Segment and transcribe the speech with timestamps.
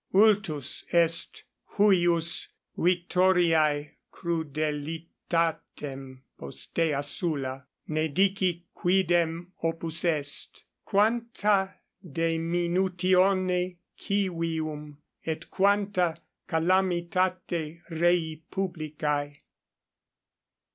[0.15, 1.43] Ultus est
[1.77, 16.17] huius victoriae crudelitatem postea Sulla, ne dici quidem opus est, quanta deminutione civium et quanta
[16.47, 19.37] calamitate rei publicae.